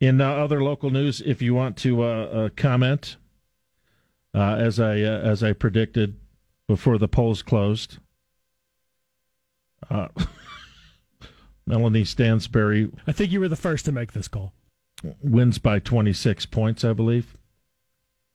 [0.00, 3.16] In uh, other local news, if you want to uh, uh, comment,
[4.34, 6.16] uh, as I uh, as I predicted
[6.68, 7.98] before the polls closed,
[9.90, 10.08] uh,
[11.66, 12.90] Melanie Stansbury.
[13.08, 14.52] I think you were the first to make this call.
[15.20, 17.36] wins by 26 points, I believe.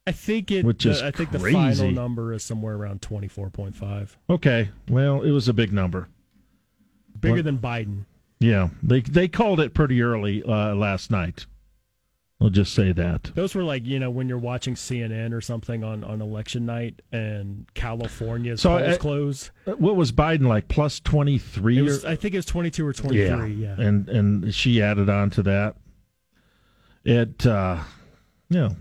[0.06, 0.66] I think it.
[0.66, 4.70] Which is I think the final number is somewhere around twenty four point five, Okay,
[4.90, 6.10] well, it was a big number.
[7.18, 8.04] bigger What- than Biden.
[8.42, 11.46] Yeah, they they called it pretty early uh, last night.
[12.44, 13.32] I'll just say that.
[13.36, 17.02] Those were like you know when you're watching CNN or something on, on election night
[17.14, 19.52] and California's So, polls uh, close.
[19.64, 20.68] What was Biden like?
[20.68, 21.80] Plus 23?
[21.90, 23.54] Or- I think it was twenty two or twenty three.
[23.54, 23.76] Yeah.
[23.80, 25.78] and and she added on to that.
[27.06, 27.80] It, uh,
[28.50, 28.76] you know,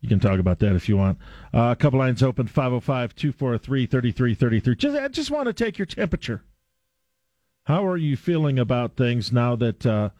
[0.00, 1.18] you can talk about that if you want.
[1.54, 4.74] Uh, a couple lines open 505 243 3333.
[4.74, 6.42] Just I just want to take your temperature.
[7.64, 10.10] How are you feeling about things now that uh,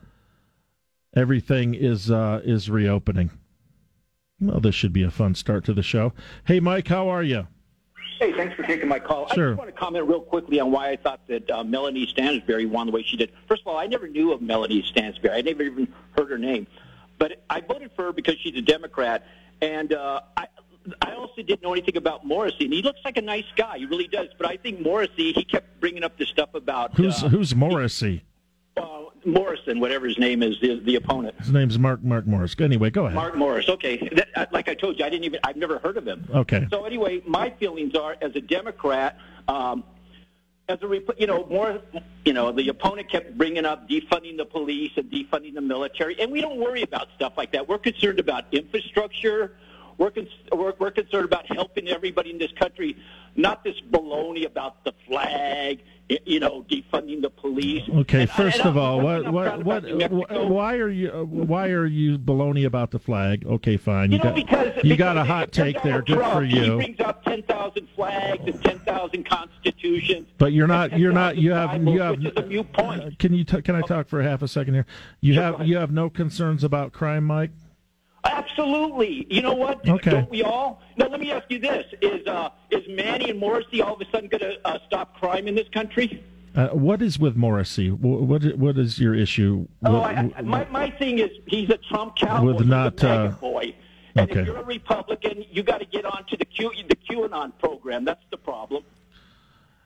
[1.19, 3.31] everything is uh, is reopening?
[4.41, 6.12] Well, this should be a fun start to the show.
[6.45, 7.48] Hey, Mike, how are you?
[8.20, 9.29] Hey, thanks for taking my call.
[9.29, 9.48] Sure.
[9.48, 12.67] I just want to comment real quickly on why I thought that uh, Melanie Stansbury
[12.67, 13.33] won the way she did.
[13.48, 15.34] First of all, I never knew of Melanie Stansbury.
[15.34, 16.67] I never even heard her name.
[17.19, 19.25] But I voted for her because she's a Democrat.
[19.61, 20.47] And uh, I,
[21.03, 22.64] I also didn't know anything about Morrissey.
[22.64, 23.79] And he looks like a nice guy.
[23.79, 24.29] He really does.
[24.37, 28.23] But I think Morrissey, he kept bringing up this stuff about Who's uh, who's Morrissey?
[28.25, 28.38] uh,
[29.29, 31.34] Morrison, whatever his name is, the, the opponent.
[31.39, 32.57] His name's Mark Mark Moores.
[32.59, 33.15] Anyway, go ahead.
[33.15, 33.69] Mark Moores.
[33.69, 33.97] Okay,
[34.35, 35.41] that, like I told you, I didn't even.
[35.45, 36.29] I've never heard of him.
[36.35, 36.67] Okay.
[36.70, 39.85] So anyway, my feelings are, as a Democrat, um,
[40.69, 41.81] as a you know, more,
[42.25, 46.31] you know, the opponent kept bringing up defunding the police and defunding the military, and
[46.31, 47.69] we don't worry about stuff like that.
[47.69, 49.57] We're concerned about infrastructure.
[49.97, 52.97] We're, con- we're, we're concerned about helping everybody in this country,
[53.35, 55.81] not this baloney about the flag,
[56.25, 57.83] you know, defunding the police.
[57.89, 60.47] Okay, And first and of all, what what what about New Mexico.
[60.48, 63.45] why are you uh, why are you baloney about the flag?
[63.47, 64.11] Okay, fine.
[64.12, 66.03] You, You, know, got because you got a hot take there.
[66.03, 66.77] Good Trump, for He you.
[66.77, 70.29] brings up ten thousand flags and ten thousand constitutions.
[70.39, 73.19] But you're not you're not you have Bibles, you have which is a mute point.
[73.19, 74.86] Can you t- can I talk for half a second here?
[75.20, 77.51] You Sure, have you have no concerns about crime, Mike?
[78.24, 79.27] Absolutely.
[79.30, 79.86] You know what?
[79.89, 80.11] Okay.
[80.11, 80.83] Don't we all?
[80.96, 84.11] Now, let me ask you this: Is uh, is Manny and Morrissey all of a
[84.11, 86.23] sudden going to uh, stop crime in this country?
[86.55, 87.90] Uh, what is with Morrissey?
[87.90, 89.68] What what is your issue?
[89.84, 92.70] Oh, Wh- I, I, my my thing is he's a Trump cowboy, With he's a
[92.70, 93.74] not, uh, boy.
[94.17, 94.40] And okay.
[94.40, 98.05] if you're a Republican, you got to get onto the Q the QAnon program.
[98.05, 98.83] That's the problem.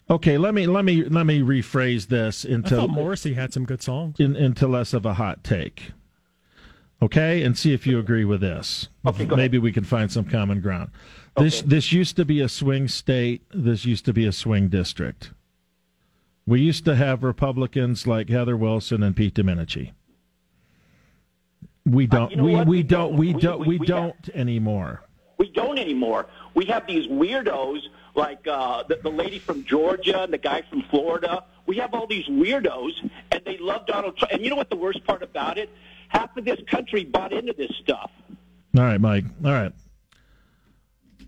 [0.08, 3.66] okay, let me let me let me rephrase this I into thought Morrissey had some
[3.66, 4.18] good songs.
[4.18, 5.92] in, into less of a hot take.
[7.02, 8.88] Okay, and see if you agree with this.
[9.04, 10.90] Okay, Maybe we can find some common ground.
[11.36, 11.68] This Okay.
[11.68, 13.42] this used to be a swing state.
[13.52, 15.32] This used to be a swing district.
[16.46, 19.92] We used to have Republicans like Heather Wilson and Pete Domenici.
[21.84, 22.26] We don't.
[22.26, 23.16] Uh, you know we, we We don't.
[23.16, 23.60] We We- don't.
[23.60, 25.02] we- We we don't anymore.
[25.38, 26.26] We don't anymore.
[26.54, 27.80] We have these weirdos
[28.14, 31.44] like uh, the, the lady from Georgia and the guy from Florida.
[31.66, 32.92] We have all these weirdos,
[33.32, 34.32] and they love Donald Trump.
[34.32, 35.68] And you know what the worst part about it?
[36.12, 38.10] Half of this country bought into this stuff.
[38.76, 39.24] All right, Mike.
[39.42, 39.72] All right.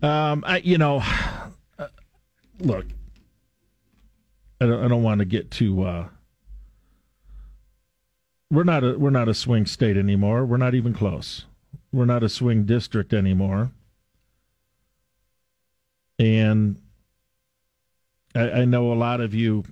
[0.03, 1.01] Um, I, you know,
[1.79, 1.87] uh,
[2.59, 2.85] look,
[4.61, 5.83] I don't, I don't want to get too.
[5.83, 6.07] Uh,
[8.51, 10.45] we're not a we're not a swing state anymore.
[10.45, 11.45] We're not even close.
[11.91, 13.71] We're not a swing district anymore.
[16.19, 16.79] And
[18.35, 19.63] I, I know a lot of you,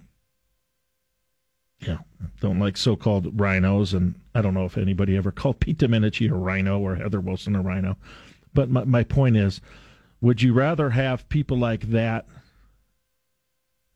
[1.79, 1.99] yeah,
[2.41, 6.33] don't like so-called rhinos, and I don't know if anybody ever called Pete Domenici a
[6.33, 7.97] rhino or Heather Wilson a rhino.
[8.53, 9.61] But my, my point is,
[10.21, 12.25] would you rather have people like that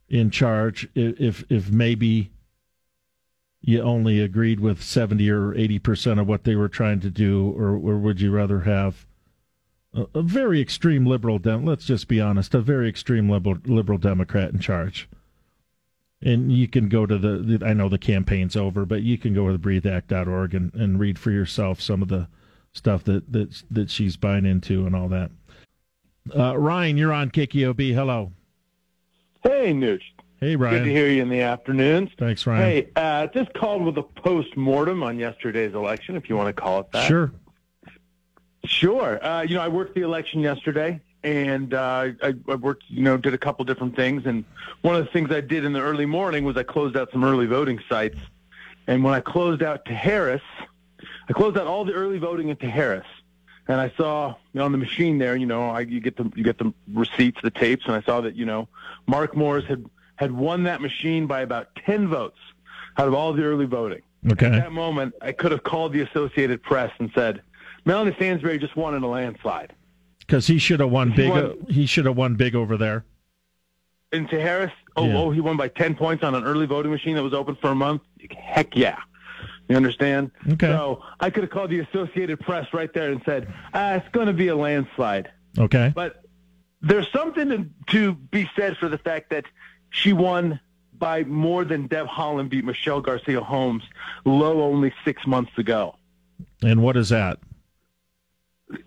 [0.09, 2.31] in charge if if maybe
[3.61, 7.53] you only agreed with 70 or 80 percent of what they were trying to do,
[7.57, 9.05] or, or would you rather have
[9.93, 13.97] a, a very extreme liberal, dem- let's just be honest, a very extreme liberal, liberal
[13.97, 15.09] Democrat in charge?
[16.21, 19.33] And you can go to the, the I know the campaign's over, but you can
[19.33, 22.27] go to the breatheact.org and, and read for yourself some of the
[22.73, 25.29] stuff that, that, that she's buying into and all that.
[26.35, 27.93] Uh, Ryan, you're on KKOB.
[27.93, 28.31] Hello.
[29.43, 30.01] Hey, Nooch.
[30.39, 30.79] Hey, Ryan.
[30.79, 32.11] Good to hear you in the afternoons.
[32.17, 32.63] Thanks, Ryan.
[32.63, 36.81] Hey, uh, just called with a post-mortem on yesterday's election, if you want to call
[36.81, 37.07] it that.
[37.07, 37.31] Sure.
[38.65, 39.23] Sure.
[39.23, 43.17] Uh, you know, I worked the election yesterday, and uh, I, I worked, you know,
[43.17, 44.25] did a couple different things.
[44.25, 44.45] And
[44.81, 47.23] one of the things I did in the early morning was I closed out some
[47.23, 48.17] early voting sites.
[48.87, 50.41] And when I closed out to Harris,
[51.29, 53.07] I closed out all the early voting into Harris.
[53.67, 56.31] And I saw you know, on the machine there, you know, I, you get the
[56.35, 58.69] you get the receipts, the tapes, and I saw that you know,
[59.07, 59.85] Mark Moores had
[60.15, 62.39] had won that machine by about ten votes
[62.97, 64.03] out of all the early voting.
[64.31, 64.45] Okay.
[64.45, 67.41] At that moment, I could have called the Associated Press and said,
[67.85, 69.73] Melanie Stansbury just won in a landslide.
[70.27, 71.29] Because he should have won big.
[71.29, 73.05] won- uh, he should have won big over there.
[74.11, 75.17] And to Harris, oh, Yeah.
[75.17, 77.69] oh, he won by 10 points on an early voting machine that was open for
[77.71, 78.01] a month?
[78.37, 78.97] Heck yeah.
[79.69, 80.31] You understand?
[80.53, 80.67] Okay.
[80.67, 84.27] So I could have called the Associated Press right there and said, ah, it's going
[84.27, 85.29] to be a landslide.
[85.57, 85.91] Okay.
[85.93, 86.23] But
[86.81, 89.45] there's something to, to be said for the fact that
[89.89, 90.59] she won
[90.97, 93.83] by more than Deb Haaland beat Michelle Garcia Holmes
[94.25, 95.95] low only six months ago.
[96.63, 97.39] And what is that?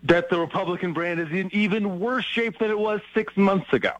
[0.03, 3.93] That the Republican brand is in even worse shape than it was six months ago.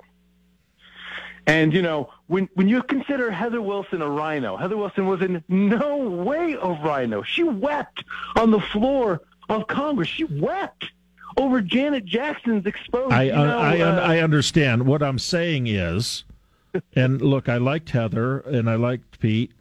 [1.48, 5.44] And you know, when when you consider Heather Wilson a rhino, Heather Wilson was in
[5.48, 7.24] no way a rhino.
[7.24, 8.04] She wept
[8.36, 10.08] on the floor of Congress.
[10.08, 10.92] She wept
[11.38, 13.14] over Janet Jackson's exposure.
[13.14, 14.86] I you know, I, uh, I understand.
[14.86, 16.26] What I'm saying is,
[16.96, 19.52] and look, I liked Heather and I liked Pete.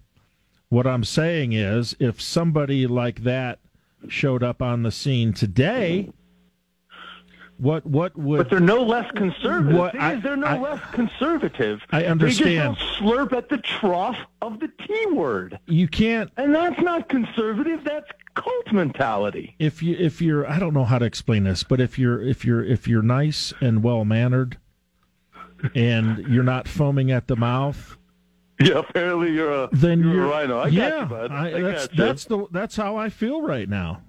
[0.68, 3.58] What I'm saying is, if somebody like that
[4.08, 6.10] showed up on the scene today,
[7.58, 9.76] what what would But they're no less conservative.
[9.78, 11.80] What- I- is, they're no I- less conservative.
[11.90, 12.48] I understand.
[12.50, 15.58] They just don't slurp at the trough of the T word.
[15.66, 19.54] you can't And that's not conservative, that's cult mentality.
[19.58, 22.44] if you if you're I don't know how to explain this, but if you're if
[22.46, 24.56] you're if you're nice and well mannered,
[25.74, 27.98] and you're not foaming at the mouth,
[28.64, 30.58] Yeah, apparently you're a, then you're, you're a rhino.
[30.58, 30.90] I yeah.
[30.90, 31.32] got you, bud.
[31.32, 34.02] I, I that's that's the that's how I feel right now.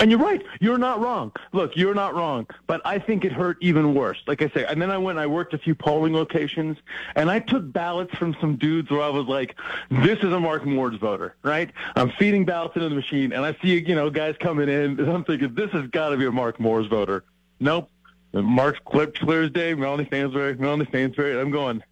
[0.00, 0.42] And you're right.
[0.60, 1.32] You're not wrong.
[1.52, 2.46] Look, you're not wrong.
[2.66, 4.22] But I think it hurt even worse.
[4.26, 6.76] Like I say, and then I went and I worked a few polling locations,
[7.14, 9.56] and I took ballots from some dudes where I was like,
[9.90, 11.70] this is a Mark Moores voter, right?
[11.96, 15.08] I'm feeding ballots into the machine, and I see, you know, guys coming in, and
[15.08, 17.24] I'm thinking, this has got to be a Mark Moores voter.
[17.58, 17.88] Nope.
[18.32, 21.40] Mark's clip clear as day, Melanie Stansbury, Melanie Stansbury.
[21.40, 21.82] I'm going,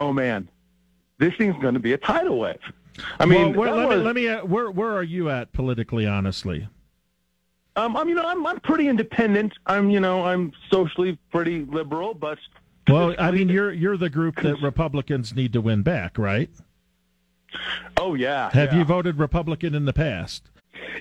[0.00, 0.48] oh, man,
[1.18, 2.56] this thing's going to be a tidal wave.
[3.20, 4.28] I mean, well, where, let, was- me, let me.
[4.28, 6.06] uh, Where where are you at politically?
[6.06, 6.66] Honestly,
[7.76, 9.52] Um, I'm, you know, I'm, I'm pretty independent.
[9.66, 12.38] I'm, you know, I'm socially pretty liberal, but
[12.88, 16.48] well, I mean, you're you're the group that Republicans need to win back, right?
[17.96, 18.50] oh yeah.
[18.52, 18.78] Have yeah.
[18.78, 20.50] you voted Republican in the past?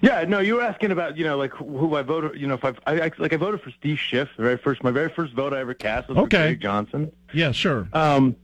[0.02, 2.40] Yeah, no, you were asking about, you know, like who I voted.
[2.40, 4.30] You know, if I've, I, I like I voted for Steve Schiff.
[4.38, 6.28] The very first, my very first vote I ever cast was Okay.
[6.28, 7.12] for Greg Johnson.
[7.34, 7.88] Yeah, sure.
[7.94, 8.36] Um,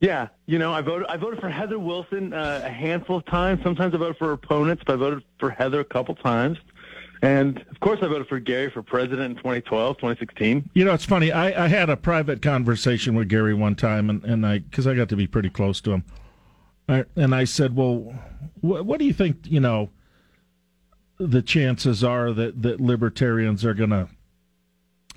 [0.00, 1.06] yeah, you know, I voted.
[1.08, 3.62] I voted for Heather Wilson uh, a handful of times.
[3.62, 6.58] Sometimes I voted for opponents, but I voted for Heather a couple times.
[7.22, 10.70] And of course, I voted for Gary for president in 2012, 2016.
[10.72, 11.30] You know, it's funny.
[11.32, 14.94] I, I had a private conversation with Gary one time, and, and I because I
[14.94, 16.04] got to be pretty close to him,
[16.88, 18.14] I, and I said, "Well,
[18.62, 19.36] wh- what do you think?
[19.44, 19.90] You know,
[21.18, 24.08] the chances are that that libertarians are going to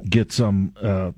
[0.09, 1.11] get some, uh,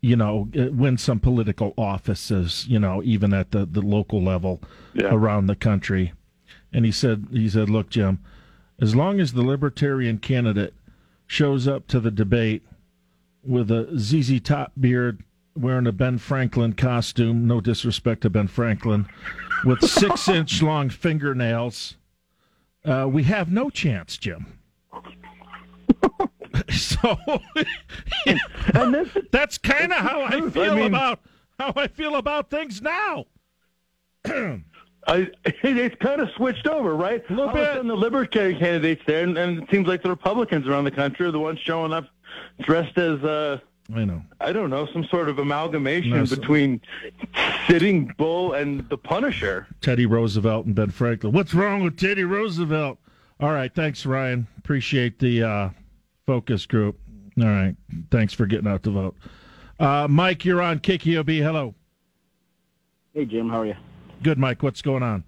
[0.00, 4.60] you know, uh, win some political offices, you know, even at the the local level
[4.94, 5.12] Yeah.
[5.14, 6.12] around the country."
[6.72, 8.18] And he said, he said, "Look, Jim."
[8.80, 10.72] As long as the libertarian candidate
[11.26, 12.62] shows up to the debate
[13.42, 15.22] with a ZZ Top beard,
[15.56, 19.06] wearing a Ben Franklin costume, no disrespect to Ben Franklin,
[19.64, 21.96] with six inch long fingernails,
[22.84, 24.58] uh, we have no chance, Jim.
[26.70, 27.18] so
[28.74, 31.20] And this, that's kind of how I feel I mean- about
[31.58, 33.24] how I feel about things now.
[35.06, 37.24] I, it's kind of switched over, right?
[37.28, 37.66] A little All of a bit.
[37.74, 41.26] sudden, the Libertarian candidates there, and, and it seems like the Republicans around the country
[41.26, 42.04] are the ones showing up
[42.60, 43.58] dressed as, uh,
[43.94, 44.22] I know.
[44.40, 46.80] I don't know, some sort of amalgamation No, so- between
[47.66, 49.66] Sitting Bull and the Punisher.
[49.80, 51.32] Teddy Roosevelt and Ben Franklin.
[51.32, 52.98] What's wrong with Teddy Roosevelt?
[53.40, 54.46] All right, thanks, Ryan.
[54.58, 55.70] Appreciate the uh,
[56.28, 56.98] focus group.
[57.40, 57.74] All right,
[58.10, 59.16] thanks for getting out to vote.
[59.80, 61.38] Uh, Mike, you're on KKOB.
[61.38, 61.74] Hello.
[63.14, 63.76] Hey Jim, how are you?
[64.22, 64.62] Good, Mike.
[64.62, 65.24] What's going on?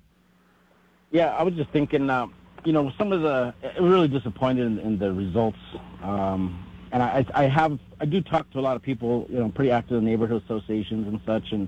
[1.11, 2.27] Yeah, I was just thinking, uh,
[2.67, 5.57] you know, some of the really disappointed in, in the results,
[6.03, 9.49] um, and I, I have I do talk to a lot of people, you know,
[9.49, 11.67] pretty active in neighborhood associations and such, and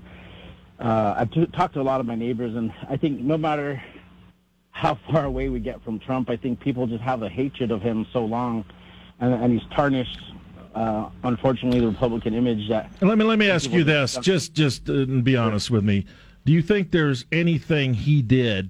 [0.79, 3.81] uh, I've t- talked to a lot of my neighbors, and I think no matter
[4.69, 7.81] how far away we get from Trump, I think people just have a hatred of
[7.81, 8.63] him so long,
[9.19, 10.19] and, and he's tarnished,
[10.75, 14.17] uh, unfortunately, the Republican image that Let me let me ask you this.
[14.17, 16.05] Just just uh, be honest with me.
[16.45, 18.69] Do you think there's anything he did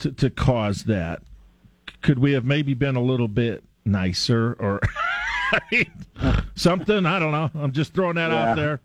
[0.00, 1.22] to to cause that?
[2.02, 4.80] Could we have maybe been a little bit nicer or
[5.52, 5.92] I mean,
[6.54, 7.06] something?
[7.06, 7.50] I don't know.
[7.54, 8.50] I'm just throwing that Yeah.
[8.50, 8.80] out there.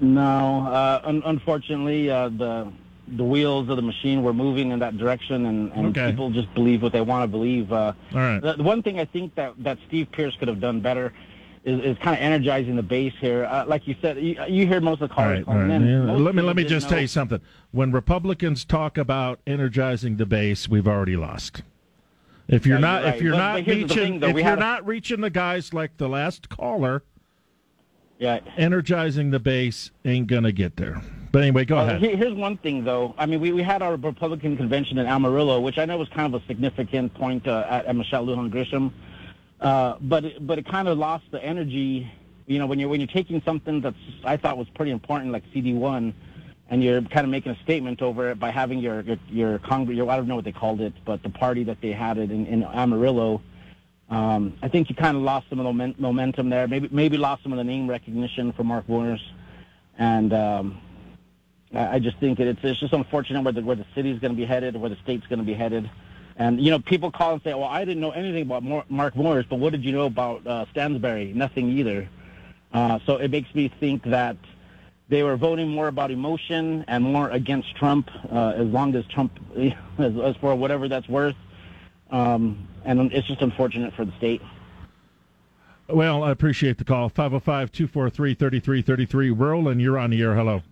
[0.00, 2.72] No, uh, un- unfortunately, uh, the
[3.08, 6.10] the wheels of the machine were moving in that direction, and, and Okay.
[6.10, 7.72] people just believe what they want to believe.
[7.72, 8.40] Uh, All right.
[8.40, 11.12] the, the one thing I think that that Steve Pearce could have done better
[11.64, 13.44] is, is kind of energizing the base here.
[13.44, 15.80] Uh, like you said, you, you hear most of the All callers right, right.
[15.80, 17.40] Yeah, Let me let me just know- tell you something.
[17.72, 21.62] When Republicans talk about energizing the base, we've already lost.
[22.48, 23.14] If you're Yeah, not you're right.
[23.16, 24.28] if you're But- not but reaching thing, though.
[24.28, 27.02] if you're a- not reaching the guys like the last caller,
[28.18, 28.40] Yeah.
[28.56, 31.00] energizing the base ain't gonna get there.
[31.34, 32.00] But anyway, go Uh, ahead.
[32.00, 33.12] here- here's one thing, though.
[33.18, 36.32] I mean, we, we had our Republican convention in Amarillo, which I know was kind
[36.32, 38.92] of a significant point uh, at, at Michelle Lujan Grisham.
[39.60, 42.08] Uh, but it, but it kind of lost the energy.
[42.46, 45.42] You know, when you're when you're taking something that's I thought was pretty important, like
[45.52, 46.12] CD1,
[46.70, 49.96] and you're kind of making a statement over it by having your your, your Congress,
[49.96, 52.30] your I don't know what they called it, but the party that they had it
[52.30, 53.40] in, in Amarillo.
[54.08, 56.68] Um, I think you kind of lost some of the momen- momentum there.
[56.68, 59.24] Maybe maybe lost some of the name recognition for Mark Warner's,
[59.98, 60.78] and um,
[61.74, 64.44] I just think it's, it's just unfortunate where the where the city's going to be
[64.44, 65.90] headed, where the state's going to be headed.
[66.36, 69.44] And you know, people call and say, "Well, I didn't know anything about Mark Moores,
[69.48, 71.32] but what did you know about uh, Stansbury?
[71.32, 72.08] Nothing either."
[72.72, 74.36] Uh, so it makes me think that
[75.08, 79.38] they were voting more about emotion and more against Trump, uh, as long as Trump,
[79.56, 81.36] as, as for whatever that's worth.
[82.10, 84.42] Um, and it's just unfortunate for the state.
[85.88, 87.10] Well, I appreciate the call.
[87.10, 89.38] 505-243-3333.
[89.38, 90.34] Roland, you're on the air.
[90.34, 90.62] Hello.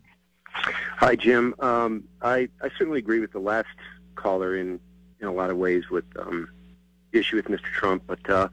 [0.99, 1.55] Hi, Jim.
[1.59, 3.69] Um, I, I certainly agree with the last
[4.15, 4.79] caller in,
[5.21, 6.49] in a lot of ways with um,
[7.11, 7.65] the issue with Mr.
[7.65, 8.49] Trump, but uh,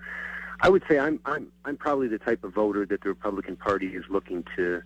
[0.61, 3.87] I would say I'm, I'm I'm probably the type of voter that the Republican Party
[3.87, 4.81] is looking to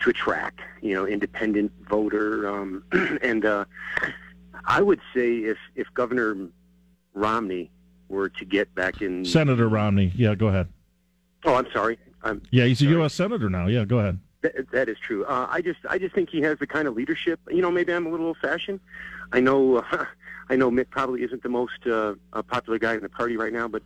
[0.00, 0.60] to attract.
[0.82, 2.84] You know, independent voter, um,
[3.22, 3.64] and uh,
[4.64, 6.48] I would say if if Governor
[7.12, 7.70] Romney
[8.08, 10.12] were to get back in Senator Romney.
[10.16, 10.68] Yeah, go ahead.
[11.44, 11.98] Oh, I'm sorry.
[12.22, 13.14] I'm Yeah, he's a U.S.
[13.14, 13.66] senator now.
[13.66, 14.18] Yeah, go ahead.
[14.44, 15.24] That, that is true.
[15.24, 17.40] Uh, I just, I just think he has the kind of leadership.
[17.50, 18.78] You know, maybe I'm a little old-fashioned.
[19.32, 20.04] I know, uh,
[20.50, 22.14] I know Mitt probably isn't the most uh,
[22.48, 23.82] popular guy in the party right now, but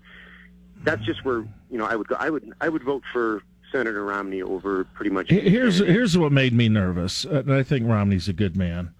[0.83, 1.39] that's just where
[1.71, 2.17] you know I would go.
[2.19, 5.29] I would, I would vote for Senator Romney over pretty much.
[5.31, 8.93] He- Here's here's what made me nervous, and I think Romney's a good man.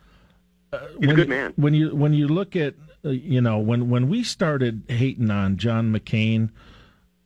[0.73, 1.53] Uh, He's a when good you- man.
[1.57, 2.75] When you when you look at
[3.05, 6.51] uh, you know when when we started hating on John McCain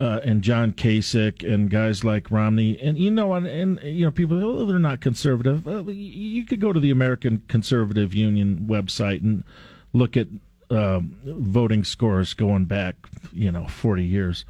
[0.02, 4.10] uh, and John Kasich and guys like Romney, and you know and, and you know
[4.10, 5.64] people oh they're not conservative.
[5.64, 9.44] Well, you, could go to the American Conservative Union website and
[9.92, 10.26] look at
[10.70, 12.96] um, voting scores going back
[13.32, 14.44] you know forty years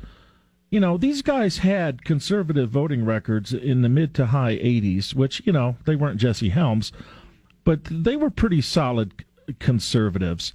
[0.71, 5.43] you know, these guys had conservative voting records in the mid to high 80s, which,
[5.45, 6.93] you know, they weren't Jesse Helms,
[7.63, 9.27] but they were pretty solid
[9.59, 10.55] conservatives.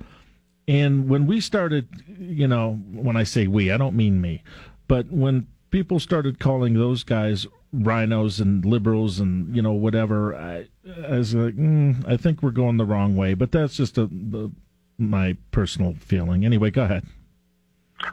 [0.68, 1.88] And when we started,
[2.20, 4.42] you know, when I say we, I don't mean me,
[4.88, 10.68] but when people started calling those guys rhinos and liberals and, you know, whatever, I,
[11.06, 13.34] I was like, mm, I think we're going the wrong way.
[13.34, 14.52] But that's just a, the,
[14.98, 16.46] my personal feeling.
[16.46, 17.06] Anyway, go ahead.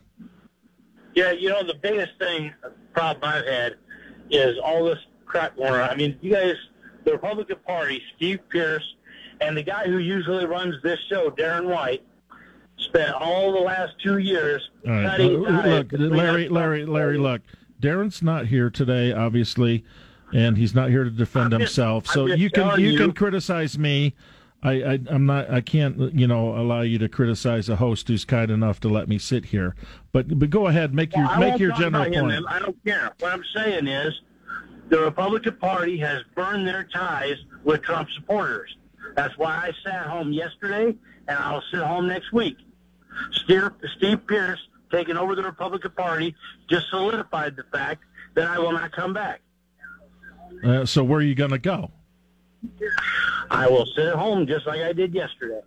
[1.14, 2.54] Yeah, you know the biggest thing
[2.94, 3.76] problem I've had
[4.30, 5.90] is all this crap going on.
[5.90, 6.56] I mean, you guys,
[7.04, 8.96] the Republican Party, Steve Pearce,
[9.42, 12.02] and the guy who usually runs this show, Darren White,
[12.82, 15.06] spent all the last two years right.
[15.06, 17.42] cutting Uh, look, Larry, Larry, Larry, look.
[17.82, 19.84] Darren's not here today, obviously,
[20.34, 22.08] and he's not here to defend just- himself.
[22.08, 22.98] So you can you you.
[22.98, 24.14] can criticize me.
[24.64, 28.26] I, I I'm not I can't you know allow you to criticize a host who's
[28.26, 29.76] kind enough to let me sit here.
[30.12, 32.46] But but go ahead, make your Well, make your general him, point.
[32.48, 33.12] I don't care.
[33.20, 34.14] What I'm saying is,
[34.90, 38.76] the Republican Party has burned their ties with Trump supporters.
[39.16, 40.96] That's why I sat home yesterday,
[41.28, 42.58] and I'll sit home next week.
[43.32, 44.60] Steve, Steve Pearce
[44.92, 46.36] taking over the Republican Party
[46.70, 48.04] just solidified the fact
[48.36, 49.42] that I will not come back.
[50.64, 51.92] Uh, so where are you going to go?
[53.50, 55.62] I will sit at home just like I did yesterday.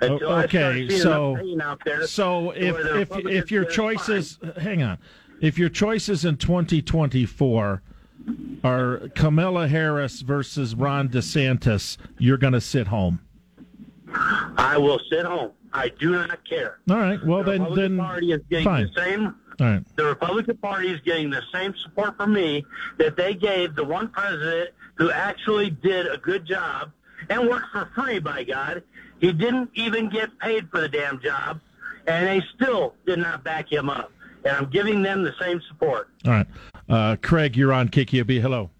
[0.00, 2.06] Until okay, so- pain out there.
[2.06, 4.98] So if if if your get choice is hang on,
[5.40, 7.82] if your choices in 2024
[8.64, 13.20] are Kamala Harris versus Ron DeSantis, you're going to sit home.
[14.56, 15.52] I will sit home.
[15.74, 16.78] I do not care.
[16.88, 17.22] All right.
[17.24, 18.90] Well, the then, Republican then Party is getting fine.
[18.94, 19.34] the same.
[19.60, 19.96] All right.
[19.96, 22.64] The Republican Party is getting the same support from me
[22.98, 26.92] that they gave the one president who actually did a good job
[27.28, 28.20] and worked for free.
[28.20, 28.82] By God,
[29.20, 31.60] he didn't even get paid for the damn job,
[32.06, 34.12] and they still did not back him up.
[34.44, 36.08] And I'm giving them the same support.
[36.26, 36.46] All right.
[36.88, 38.40] Uh, Craig, you're on KQB.
[38.40, 38.70] Hello.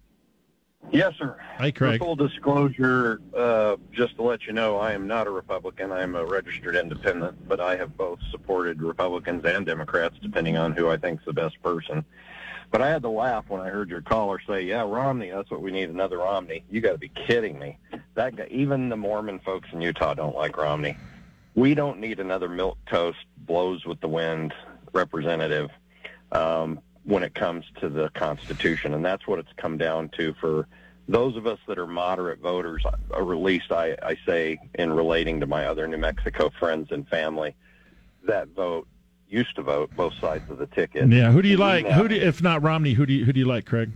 [0.91, 1.35] Yes, sir.
[1.57, 1.99] Hi, Craig.
[1.99, 5.91] For full disclosure, uh, just to let you know, I am not a Republican.
[5.91, 10.73] I am a registered independent, but I have both supported Republicans and Democrats, depending on
[10.73, 12.05] who I think is the best person.
[12.71, 15.31] But I had to laugh when I heard your caller say, "Yeah, Romney.
[15.31, 15.89] That's what we need.
[15.89, 17.77] Another Romney." You got to be kidding me.
[18.15, 20.97] That guy, even the Mormon folks in Utah don't like Romney.
[21.55, 24.53] We don't need another milk toast, blows with the wind
[24.93, 25.69] representative
[26.31, 30.67] um, when it comes to the Constitution, and that's what it's come down to for
[31.07, 35.39] those of us that are moderate voters, or at least I, I say in relating
[35.41, 37.55] to my other New Mexico friends and family,
[38.27, 38.87] that vote
[39.29, 41.11] used to vote both sides of the ticket.
[41.11, 41.31] Yeah.
[41.31, 41.85] Who do you like?
[41.85, 42.93] Who do, if not Romney?
[42.93, 43.91] Who do you, who do you like, Craig?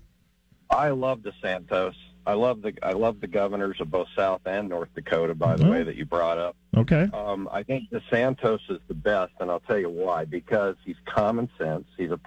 [0.69, 1.95] I love DeSantis.
[2.27, 5.33] I love the I love the governors of both South and North Dakota.
[5.33, 5.71] By the Oh.
[5.71, 6.55] way, that you brought up.
[6.77, 7.07] Okay.
[7.11, 10.25] Um, I think DeSantis is the best, and I'll tell you why.
[10.25, 11.87] Because he's common sense.
[11.97, 12.17] He's a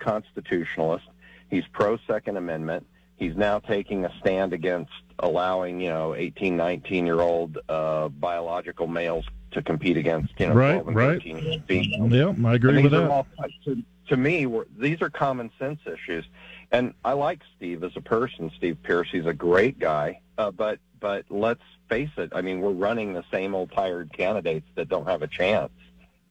[0.00, 1.06] pro-constitutionalist.
[1.50, 2.86] He's pro-Second Amendment.
[3.16, 9.60] He's now taking a stand against allowing, you know, 18, 19-year-old uh, biological males to
[9.62, 11.26] compete against, you know, Right, 12 and right.
[11.26, 13.10] Yeah, I agree And with that.
[13.10, 13.26] all-
[13.64, 16.24] to, to me, we're, these are common sense issues.
[16.72, 18.50] And I like Steve as a person.
[18.56, 20.20] Steve Pearce, he's a great guy.
[20.38, 22.30] Uh, but but let's face it.
[22.34, 25.72] I mean, we're running the same old tired candidates that don't have a chance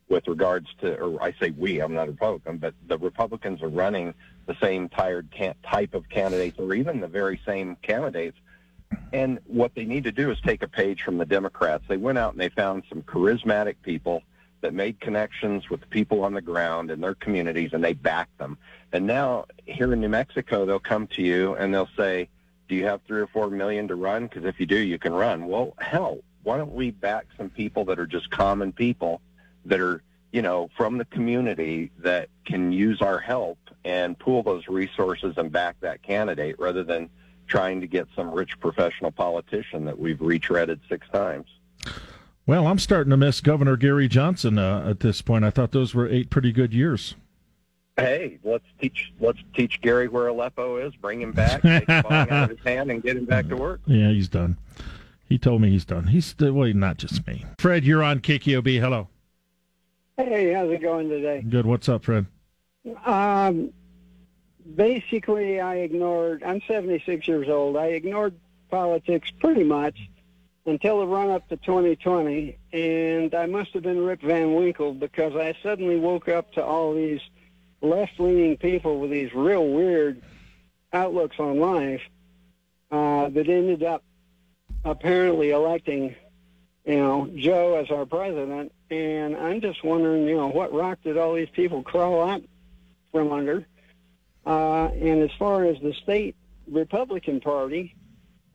[0.10, 1.80] with regards to, or I say we.
[1.80, 4.14] I'm not a Republican, but the Republicans are running
[4.48, 8.38] the same tired can- type of candidates, or even the very same candidates.
[9.14, 11.84] And what they need to do is take a page from the Democrats.
[11.88, 14.24] They went out and they found some charismatic people
[14.62, 18.58] that made connections with people on the ground in their communities and they backed them.
[18.92, 22.30] And now here in New Mexico, they'll come to you and they'll say,
[22.68, 24.28] do you have three or four million to run?
[24.28, 25.48] Because if you do, you can run.
[25.48, 29.22] Well, hell, why don't we back some people that are just common people
[29.66, 34.68] that are, you know, from the community that can use our help and pool those
[34.68, 37.10] resources and back that candidate rather than
[37.48, 41.48] trying to get some rich professional politician that we've retreaded six times.
[42.46, 45.46] Well, I'm starting to miss Governor Gary Johnson uh, at this point.
[45.46, 47.16] I thought those were eight pretty good years.
[47.96, 50.96] Hey, let's teach let's teach Gary where Aleppo is.
[50.96, 53.82] Bring him back, take the out of his hand, and get him back to work.
[53.88, 54.58] Yeah, he's done.
[55.28, 56.08] He told me he's done.
[56.08, 57.46] He's well, not just me.
[57.60, 58.80] Fred, you're on KKOB.
[58.80, 59.10] Hello.
[60.20, 61.42] Hey, how's it going today?
[61.42, 61.66] Good.
[61.66, 62.26] What's up, Fred?
[63.06, 63.72] Um,
[64.76, 66.44] basically, I ignored.
[66.44, 67.78] I'm 76 years old.
[67.78, 68.34] I ignored
[68.70, 69.98] politics pretty much
[70.66, 75.38] until the run up to 2020, and I must have been Rip Van Winkle because
[75.38, 77.22] I suddenly woke up to all these
[77.82, 80.22] left-leaning people with these real weird
[80.92, 82.02] outlooks on life
[82.92, 84.04] uh, that ended up
[84.84, 86.14] apparently electing,
[86.86, 88.74] you know, Joe as our president.
[88.92, 92.44] And I'm just wondering, you know, what rock did all these people crawl out
[93.12, 93.66] from under?
[94.46, 96.36] Uh, and as far as the state
[96.68, 97.96] Republican Party,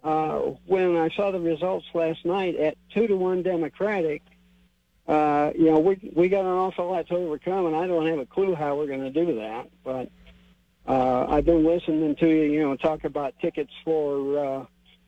[0.03, 4.23] uh, when I saw the results last night at two to one Democratic,
[5.07, 8.19] uh, you know, we we got an awful lot to overcome, and I don't have
[8.19, 9.69] a clue how we're going to do that.
[9.85, 10.11] But
[10.87, 14.65] uh, I've been listening to you, you know, talk about tickets for uh,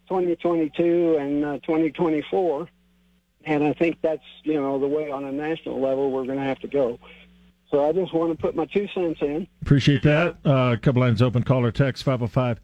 [0.09, 2.69] 2022 and uh, 2024,
[3.47, 6.45] and I think that's you know the way on a national level we're going to
[6.45, 6.99] have to go.
[7.71, 9.47] So I just want to put my two cents in.
[9.63, 10.37] Appreciate that.
[10.45, 11.43] Uh, a couple lines open.
[11.43, 12.61] Caller text 505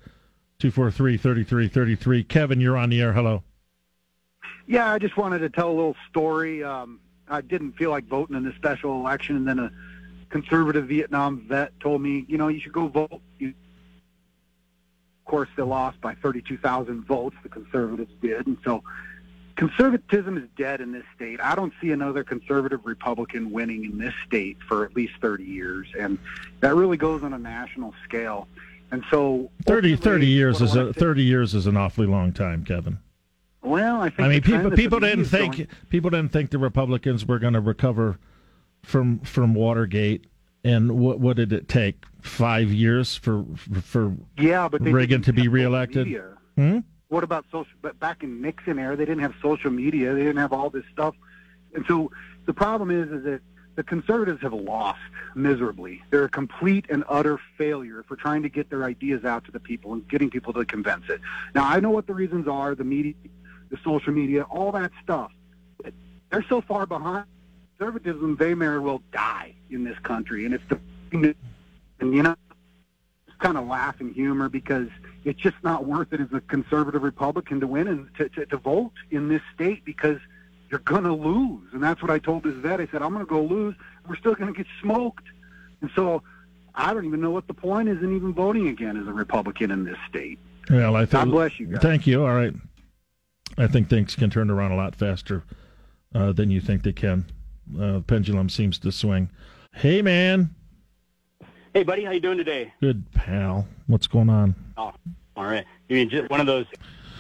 [0.59, 2.25] 243 3333.
[2.25, 3.13] Kevin, you're on the air.
[3.13, 3.43] Hello.
[4.67, 6.63] Yeah, I just wanted to tell a little story.
[6.63, 9.73] Um, I didn't feel like voting in this special election, and then a
[10.31, 13.21] conservative Vietnam vet told me, you know, you should go vote.
[13.39, 17.37] You, of course, they lost by 32,000 votes.
[17.43, 18.85] The conservatives did, and so
[19.57, 21.41] conservatism is dead in this state.
[21.41, 25.87] I don't see another conservative Republican winning in this state for at least 30 years,
[25.99, 26.19] and
[26.61, 28.49] that really goes on a national scale.
[28.91, 32.99] And so 30, 30 years is a 30 years is an awfully long time, Kevin.
[33.63, 37.25] Well, I think I mean, people people didn't think going- people didn't think the Republicans
[37.27, 38.19] were going to recover
[38.83, 40.27] from from Watergate.
[40.65, 42.05] And what what did it take?
[42.21, 43.45] Five years for
[43.83, 46.07] for Yeah, but Reagan to be reelected?
[46.57, 46.81] Hmm?
[47.13, 47.75] What about social?
[47.83, 50.15] But back in Nixon era, they didn't have social media.
[50.15, 51.15] They didn't have all this stuff,
[51.75, 52.11] and so
[52.47, 53.43] the problem is, is that
[53.75, 55.01] the conservatives have lost
[55.35, 56.03] miserably.
[56.09, 59.61] They're a complete and utter failure for trying to get their ideas out to the
[59.61, 61.21] people and getting people to convince it.
[61.55, 63.13] Now, I know what the reasons are, the media,
[63.69, 65.33] the social media, all that stuff.
[65.83, 65.93] But
[66.31, 67.27] they're so far behind
[67.77, 70.47] conservatism, they may well die in this country.
[70.47, 71.35] And it's the,
[72.01, 72.37] and you know,
[73.27, 74.89] it's kind of laugh and humor because
[75.25, 78.57] it's just not worth it as a conservative Republican to win and to, to, to
[78.57, 80.19] vote in this state because
[80.71, 81.69] you're going to lose.
[81.73, 82.81] And that's what I told this vet.
[82.81, 83.75] I said, I'm going to go lose.
[84.09, 85.25] We're still going to get smoked.
[85.81, 86.23] And so
[86.75, 89.71] I don't even know what the point is in even voting again as a Republican
[89.71, 90.39] in this state.
[90.71, 91.25] Well, I think.
[91.25, 91.83] God bless you guys.
[91.83, 92.25] Thank you.
[92.25, 92.55] All right.
[93.59, 95.45] I think things can turn around a lot faster
[96.15, 97.27] uh, than you think they can.
[97.79, 99.31] Uh, pendulum seems to swing.
[99.75, 100.55] Hey, man.
[101.75, 102.71] Hey, buddy, how you doing today?
[102.83, 103.67] Good pal.
[103.87, 104.55] What's going on?
[104.77, 104.93] Oh,
[105.37, 105.65] all right.
[105.89, 106.67] You mean just one of those,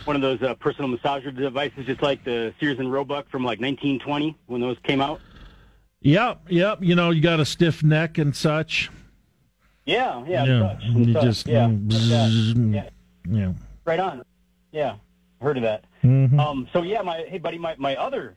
[0.04, 3.60] one of those uh, personal massager devices, just like the Sears and Roebuck from like
[3.60, 5.20] 1920 when those came out?
[6.02, 6.78] Yep, yep.
[6.82, 8.90] You know, you got a stiff neck and such.
[9.86, 10.44] Yeah, yeah.
[10.44, 11.22] Yeah, such, and you such.
[11.22, 12.88] just yeah, mm, yeah,
[13.26, 13.52] yeah.
[13.86, 14.22] right on.
[14.70, 14.96] Yeah,
[15.40, 15.84] heard of that.
[16.04, 16.38] Mhm.
[16.38, 18.36] Um, so yeah, my hey buddy, my my other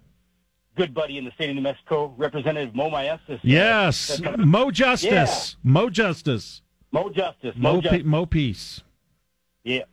[0.76, 3.36] good buddy in the state of New Mexico, Representative Mo Maestas.
[3.36, 5.56] uh, Yes, that's- Mo Justice.
[5.64, 6.62] Mo Justice.
[6.92, 7.54] Mo Justice.
[7.58, 8.02] Mo, Mo, Justice.
[8.04, 8.84] Pe- Mo Peace.
[9.64, 9.84] Yeah,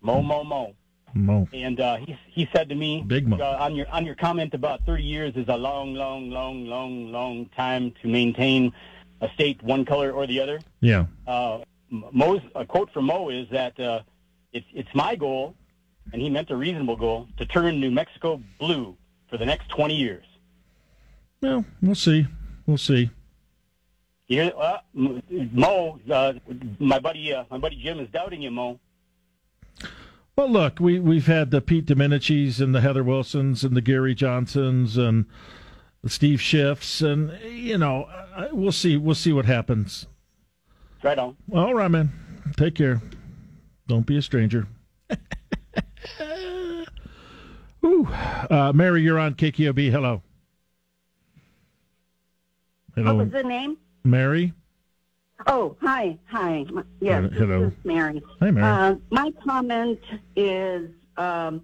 [0.00, 0.74] Mo Mo Mo.
[1.14, 1.46] Mo.
[1.52, 3.36] And uh, he he said to me, Big Mo.
[3.36, 7.12] uh, on your on your comment about 30 years is a long, long, long, long,
[7.12, 8.72] long time to maintain
[9.20, 10.58] a state one color or the other.
[10.80, 11.04] Yeah.
[11.26, 11.58] Uh,
[11.90, 14.00] Mo's a quote from Mo is that uh,
[14.54, 15.54] it's it's my goal,
[16.14, 18.96] and he meant a reasonable goal, to turn New Mexico blue
[19.32, 20.24] for the next 20 years.
[21.40, 22.26] Well, we'll see.
[22.66, 23.10] We'll see.
[24.28, 26.34] You uh, Mo, uh,
[26.78, 28.78] my buddy, uh, my buddy Jim is doubting you, Mo.
[30.36, 34.14] Well, look, we we've had the Pete Domenicis and the Heather Wilsons and the Gary
[34.14, 35.26] Johnsons and
[36.02, 38.08] the Steve Schiffs, and you know,
[38.52, 38.96] we'll see.
[38.96, 40.06] We'll see what happens.
[41.02, 41.36] Right on.
[41.52, 42.12] All right, man.
[42.56, 43.02] Take care.
[43.88, 44.66] Don't be a stranger.
[48.06, 49.90] Uh, Mary, you're on KKOB.
[49.90, 50.22] Hello.
[52.94, 53.76] Hello, What was the name?
[54.04, 54.52] Mary.
[55.46, 56.64] Oh, hi, hi.
[57.00, 57.62] Yes, Uh, this hello.
[57.64, 58.22] is Mary.
[58.40, 58.66] Hi, Mary.
[58.66, 59.98] Uh, my comment
[60.36, 61.62] is, um,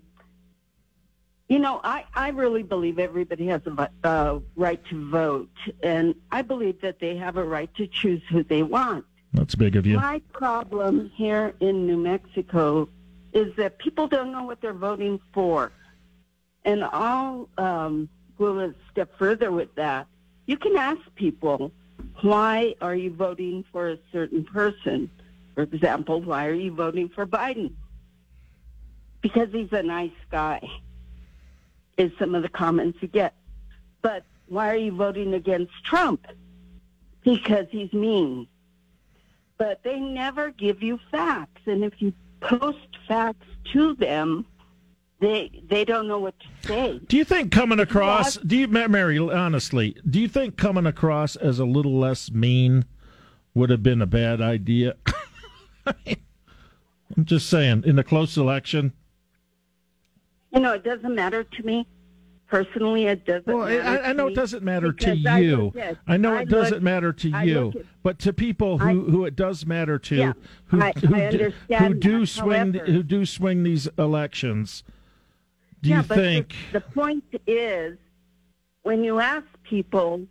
[1.49, 5.51] you know, I, I really believe everybody has a uh, right to vote,
[5.83, 9.05] and I believe that they have a right to choose who they want.
[9.35, 9.97] That's big of you.
[9.97, 12.89] My problem here in New Mexico
[13.33, 15.71] is that people don't know what they're voting for.
[16.69, 20.07] And I'll um, go a step further with that.
[20.47, 21.73] You can ask people,
[22.21, 25.11] why are you voting for a certain person?
[25.55, 27.73] For example, why are you voting for Biden?
[29.23, 30.61] Because he's a nice guy,
[31.97, 33.35] is some of the comments you get.
[34.03, 36.27] But why are you voting against Trump?
[37.25, 38.47] Because he's mean
[39.59, 41.63] but they never give you facts.
[41.67, 44.47] And if you post facts to them,
[45.21, 47.01] they they don't know what to say.
[47.07, 48.37] Do you think coming across?
[48.37, 49.19] Do you, Mary?
[49.19, 52.85] Honestly, do you think coming across as a little less mean
[53.55, 54.95] would have been a bad idea?
[57.17, 58.93] I'm just saying, in the close election.
[60.53, 61.87] You know, it doesn't matter to me
[62.49, 63.07] personally.
[63.07, 63.47] It doesn't.
[63.47, 65.73] Well, I, matter I know it doesn't matter to I you.
[65.79, 68.79] at- I know I it doesn't look- matter to I you, at- but to people
[68.79, 70.33] who, who it does matter to, Yeah,
[70.67, 74.85] who I- who, I do- who do swing However- who do swing these elections.
[75.83, 76.55] Do yeah, you but think?
[76.73, 77.99] the, the point is,
[78.83, 80.27] when you ask people,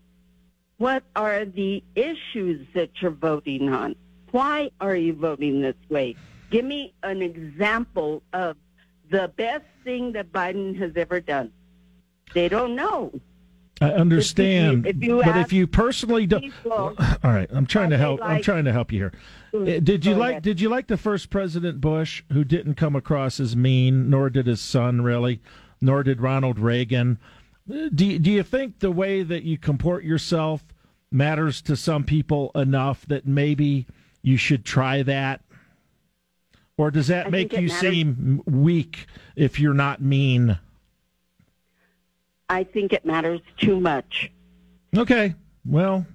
[0.78, 3.96] what are the issues that you're voting on?
[4.32, 6.16] Why are you voting this way?
[6.50, 8.58] Give me an example of
[9.10, 11.52] the best thing that Biden has ever done.
[12.34, 13.20] They don't know.
[13.80, 18.20] I understand, if you but if you personally don't, all right, I'm trying to help.
[18.24, 19.14] I'm trying to help you here.
[19.54, 20.32] Mm, Uh, Did you like?
[20.32, 20.44] ahead.
[20.44, 24.48] Did you like the first President Bush, who didn't come across as mean, nor did
[24.48, 25.42] his son really,
[25.80, 27.20] nor did Ronald Reagan?
[27.72, 30.64] Uh, Do you, do you think the way that you comport yourself
[31.12, 33.86] matters to some people enough that maybe
[34.24, 35.42] you should try that?
[36.78, 37.80] Or does that I make you matters.
[37.80, 40.58] seem weak if you're not mean?
[42.50, 44.32] I think it matters too much.
[44.96, 45.36] Okay.
[45.66, 46.06] Well,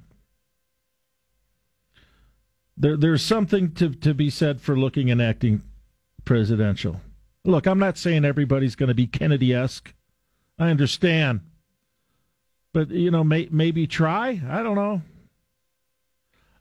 [2.77, 5.63] there, there's something to, to be said for looking and acting
[6.25, 7.01] presidential.
[7.45, 9.93] Look, I'm not saying everybody's going to be Kennedy esque.
[10.59, 11.41] I understand.
[12.73, 14.41] But, you know, may, maybe try?
[14.49, 15.03] I don't know.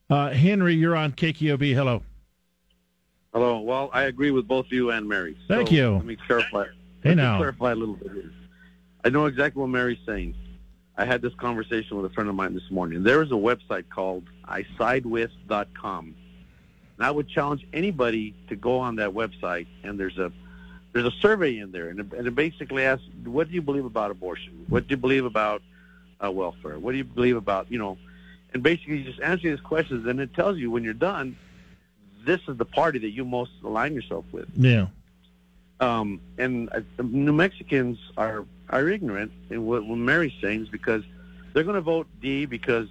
[0.10, 1.73] Uh, Henry, you're on KQOB.
[1.73, 2.03] Hello.
[3.34, 3.60] Hello.
[3.62, 5.38] Well, I agree with both you and Mary.
[5.47, 5.93] Thank So, you.
[5.95, 6.65] Let me clarify.
[7.01, 7.38] Hey, let now.
[7.38, 8.12] clarify a little bit.
[8.12, 8.31] here.
[9.03, 10.35] I know exactly what Mary's saying.
[10.97, 13.03] I had this conversation with a friend of mine this morning.
[13.03, 16.15] There is a website called isidewith.com.
[16.97, 20.31] And I would challenge anybody to go on that website, and there's a
[20.93, 23.85] there's a survey in there, and it, and it basically asks, what do you believe
[23.85, 24.65] about abortion?
[24.67, 25.61] What do you believe about
[26.23, 26.77] uh, welfare?
[26.77, 27.97] What do you believe about, you know,
[28.53, 31.37] and basically you just answer these questions, and it tells you when you're done,
[32.25, 34.47] this is the party that you most align yourself with.
[34.55, 34.87] Yeah.
[35.81, 41.03] Um, and uh, New Mexicans are are ignorant in what, what Mary's saying is because
[41.53, 42.87] they're going to vote D because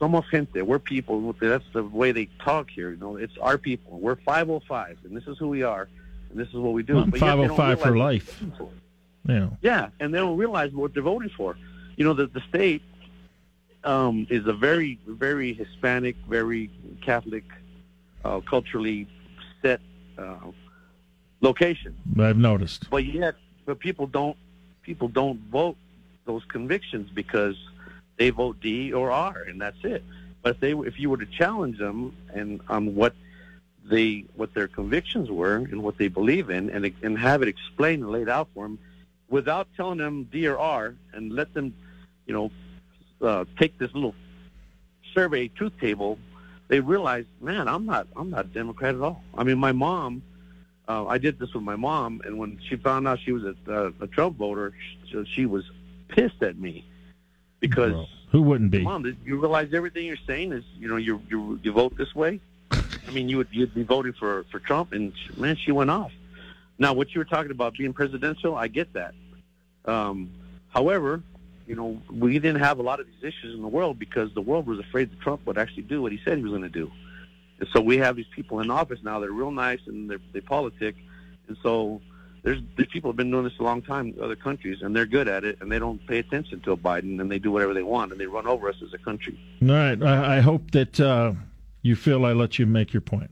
[0.00, 0.60] somos gente.
[0.62, 1.34] We're people.
[1.40, 2.90] That's the way they talk here.
[2.90, 3.98] You know, it's our people.
[3.98, 5.88] We're 505, and this is who we are,
[6.30, 6.96] and this is what we do.
[6.96, 8.42] Well, But yet they don't 505 for life.
[9.26, 9.48] Yeah.
[9.62, 11.56] yeah, and they don't realize what they're voting for.
[11.96, 12.82] You know, the the state
[13.84, 17.44] um, is a very, very Hispanic, very Catholic,
[18.24, 19.06] uh, culturally
[19.62, 19.80] set
[20.18, 20.36] uh,
[21.44, 21.94] location.
[22.18, 22.90] I've noticed.
[22.90, 24.36] But yet, but people don't
[24.82, 25.76] people don't vote
[26.24, 27.56] those convictions because
[28.16, 30.02] they vote D or R, and that's it.
[30.42, 33.14] But if they if you were to challenge them and on what
[33.84, 38.02] they what their convictions were and what they believe in, and and have it explained
[38.02, 38.78] and laid out for them,
[39.28, 41.74] without telling them D or R, and let them,
[42.26, 42.50] you know,
[43.20, 44.14] uh, take this little
[45.12, 46.18] survey truth table,
[46.68, 49.22] they realize, man, I'm not I'm not a Democrat at all.
[49.36, 50.22] I mean, my mom
[50.88, 53.54] uh, I did this with my mom, and when she found out she was a,
[53.68, 54.72] uh, a Trump voter,
[55.10, 55.64] she, she was
[56.08, 56.84] pissed at me
[57.60, 58.82] because who wouldn't be?
[58.82, 62.14] mom, did you realize everything you're saying is you know you you you vote this
[62.14, 62.40] way?
[62.70, 66.12] I mean, you would you'd be voting for for Trump, and man, she went off.
[66.78, 69.14] Now, what you were talking about being presidential, I get that.
[69.84, 70.30] Um,
[70.68, 71.22] however,
[71.66, 74.40] you know, we didn't have a lot of these issues in the world because the
[74.40, 76.68] world was afraid that Trump would actually do what he said he was going to
[76.68, 76.90] do.
[77.60, 79.20] And so we have these people in office now.
[79.20, 80.96] They're real nice and they're, they politic.
[81.48, 82.00] And so
[82.42, 85.28] there's these people have been doing this a long time other countries, and they're good
[85.28, 88.12] at it, and they don't pay attention to Biden, and they do whatever they want,
[88.12, 89.38] and they run over us as a country.
[89.62, 90.00] All right.
[90.02, 91.32] I, I hope that uh,
[91.82, 93.30] you feel I let you make your point.